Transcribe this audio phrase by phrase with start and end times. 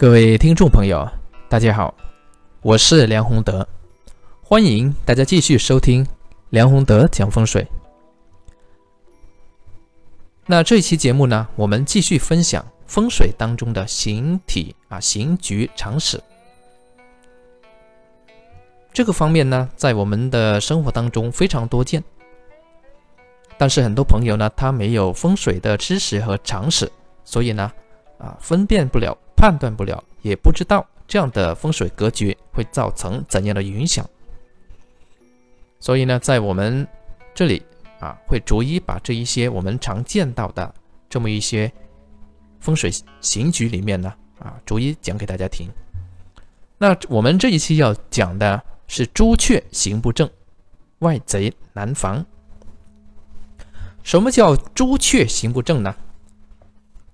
[0.00, 1.06] 各位听众朋友，
[1.46, 1.94] 大家好，
[2.62, 3.68] 我是梁宏德，
[4.42, 6.06] 欢迎大家继续收听
[6.48, 7.66] 梁宏德讲风水。
[10.46, 16.18] 那这期节目呢，我们继续分享风水当中的形体啊形局常识。
[18.94, 22.02] 这个方面呢，在我们的生活当中非常多见，
[23.58, 26.90] 但是很多朋友呢，他没有风水的知识和常识，
[27.22, 27.70] 所以呢，
[28.20, 34.08] 啊，分辨不了、判断不了，也不知道这样的风水格局会造成怎样的影响。
[35.80, 36.86] 所以呢，在我们
[37.34, 37.62] 这里
[37.98, 40.72] 啊，会逐一把这一些我们常见到的
[41.08, 41.72] 这么一些
[42.60, 45.68] 风水形局里面呢，啊，逐一讲给大家听。
[46.78, 48.62] 那我们这一期要讲的。
[48.92, 50.28] 是朱雀行不正，
[50.98, 52.26] 外贼难防。
[54.02, 55.94] 什么叫朱雀行不正呢？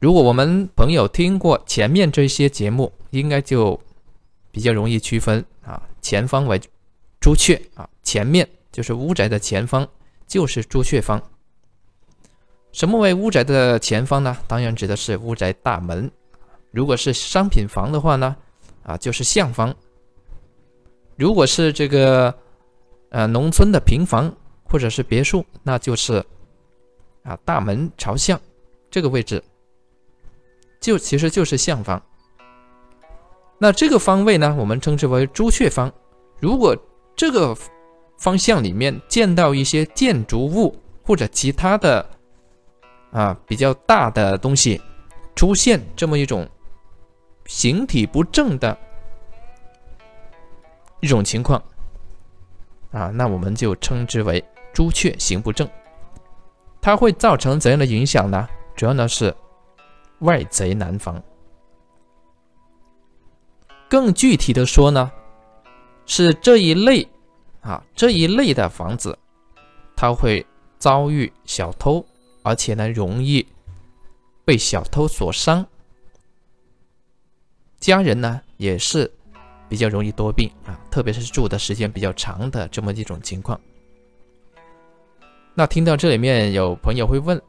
[0.00, 3.78] 如果我们朋友听过前面这些节目，应该就
[4.50, 5.82] 比较容易区分啊。
[6.00, 6.58] 前方为
[7.20, 9.86] 朱雀啊，前面就是屋宅的前方，
[10.26, 11.22] 就是朱雀方。
[12.72, 14.34] 什么为屋宅的前方呢？
[14.48, 16.10] 当然指的是屋宅大门。
[16.70, 18.34] 如果是商品房的话呢，
[18.82, 19.74] 啊，就是向方。
[21.16, 22.34] 如果是这个，
[23.10, 26.24] 呃，农村的平房或者是别墅，那就是
[27.22, 28.40] 啊，大门朝向
[28.90, 29.42] 这个位置，
[30.80, 32.02] 就其实就是向方。
[33.58, 35.92] 那这个方位呢，我们称之为朱雀方。
[36.38, 36.76] 如果
[37.14, 37.54] 这个
[38.16, 42.04] 方向里面见到一些建筑物或者其他的
[43.10, 44.80] 啊比较大的东西
[45.36, 46.48] 出现这么一种
[47.44, 48.76] 形体不正的。
[51.00, 51.62] 一种情况
[52.92, 55.68] 啊，那我们就称之为朱雀行不正，
[56.80, 58.48] 它会造成怎样的影响呢？
[58.76, 59.34] 主要呢是
[60.20, 61.22] 外贼难防。
[63.88, 65.10] 更具体的说呢，
[66.06, 67.06] 是这一类
[67.60, 69.18] 啊这一类的房子，
[69.96, 70.44] 它会
[70.78, 72.04] 遭遇小偷，
[72.42, 73.46] 而且呢容易
[74.44, 75.66] 被小偷所伤，
[77.78, 79.10] 家人呢也是。
[79.70, 83.60] 比较容易多病啊，特别是住的时间比较长的这么一种情况。
[85.54, 87.40] 那听到这里面有朋友会问：“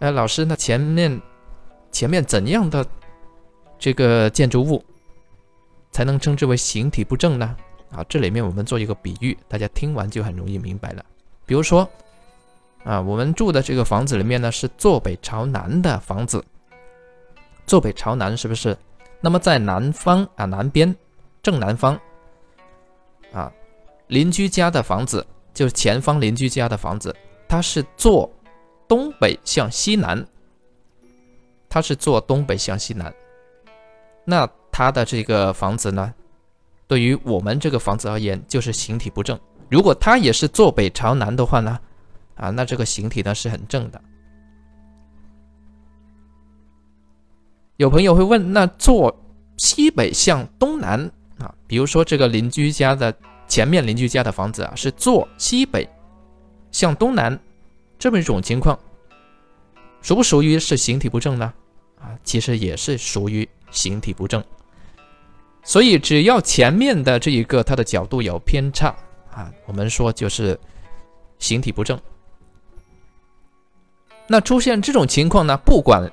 [0.00, 1.18] 哎，老师，那前面
[1.90, 2.86] 前面怎样的
[3.78, 4.84] 这个建筑物
[5.90, 7.56] 才能称之为形体不正呢？”
[7.90, 11.04] 啊，这里面我们做一个比喻，大家听完就很容易明白了。
[11.44, 11.88] 比如说
[12.84, 16.44] 啊，我们住的这个房子里面呢是坐北朝南的房子，
[17.66, 18.76] 坐北朝南是不是？
[19.20, 20.94] 那么在南方啊，南边
[21.42, 21.98] 正南方
[23.32, 23.52] 啊，
[24.06, 27.14] 邻居家的房子就是前方邻居家的房子，
[27.48, 28.30] 它是坐
[28.86, 30.24] 东北向西南，
[31.70, 33.10] 它是坐东北向西南。
[34.26, 36.12] 那它的这个房子呢，
[36.86, 39.38] 对于我们这个房子而言，就是形体不正。
[39.70, 41.78] 如果它也是坐北朝南的话呢，
[42.34, 44.02] 啊，那这个形体呢是很正的。
[47.76, 49.16] 有朋友会问，那坐
[49.56, 51.54] 西北向东南啊？
[51.66, 53.14] 比如说这个邻居家的
[53.48, 55.88] 前面邻居家的房子啊，是坐西北
[56.72, 57.38] 向东南，
[57.98, 58.78] 这么一种情况，
[60.02, 61.52] 属不属于是形体不正呢？
[62.00, 64.42] 啊，其实也是属于形体不正。
[65.62, 68.94] 所以只要前面的这一个它的角度有偏差
[69.30, 70.58] 啊，我们说就是
[71.38, 72.00] 形体不正。
[74.26, 76.10] 那出现这种情况呢，不管。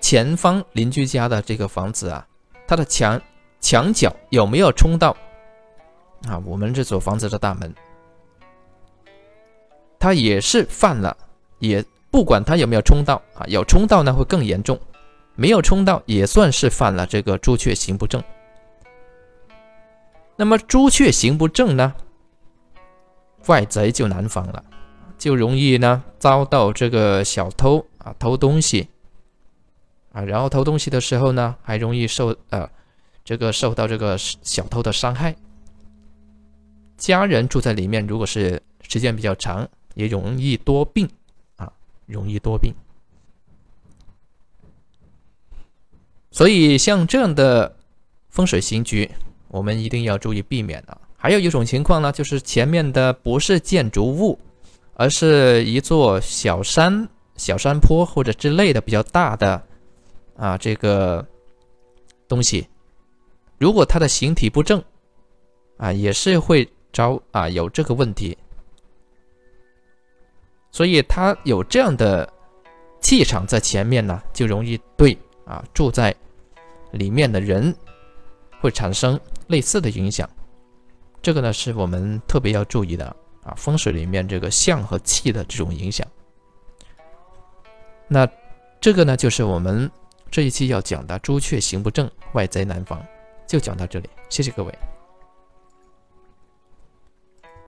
[0.00, 2.26] 前方邻居家的这个房子啊，
[2.66, 3.22] 它的墙
[3.60, 5.16] 墙角有没有冲到
[6.26, 6.36] 啊？
[6.44, 7.72] 我们这所房子的大门，
[10.00, 11.16] 它也是犯了，
[11.60, 14.78] 也不管他有没有冲到啊，有冲到呢会更严重，
[15.34, 18.22] 没有冲到也算是犯了这个朱雀行不正。
[20.36, 21.94] 那么朱雀行不正呢，
[23.46, 24.62] 外贼就难防了，
[25.16, 28.88] 就容易呢遭到这个小偷啊偷东西。
[30.12, 32.68] 啊，然后偷东西的时候呢，还容易受呃，
[33.24, 35.34] 这个受到这个小偷的伤害。
[36.98, 41.08] 家人住在里面，如果是时间比较长，也容易多病，
[42.06, 42.74] 容易多病。
[46.30, 47.76] 所以像这样的
[48.30, 49.10] 风水形局，
[49.48, 50.98] 我们一定要注意避免啊。
[51.16, 54.38] 还有一种情况呢，就是前面的不是建筑物，
[54.94, 59.62] 而是一座小山、小山坡或者之类的比较大的。
[60.34, 61.24] 啊，这个
[62.26, 62.66] 东西，
[63.58, 64.82] 如果它的形体不正，
[65.76, 68.36] 啊，也是会招啊有这个问题。
[70.72, 72.28] 所以它有这样的
[73.00, 76.14] 气场在前面呢，就容易对啊住在
[76.92, 77.72] 里面的人
[78.60, 80.28] 会产生类似的影响。
[81.20, 83.14] 这个呢是我们特别要注意的
[83.44, 86.06] 啊，风水里面这个相和气的这种影响。
[88.08, 88.26] 那
[88.80, 89.90] 这个呢就是我们
[90.30, 93.00] 这一期要讲的“朱雀行不正，外贼难防”，
[93.46, 94.72] 就讲到这里，谢谢各位。